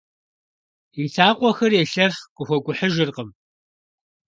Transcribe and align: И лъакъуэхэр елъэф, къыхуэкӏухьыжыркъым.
И 1.03 1.05
лъакъуэхэр 1.13 1.71
елъэф, 1.83 2.15
къыхуэкӏухьыжыркъым. 2.35 3.29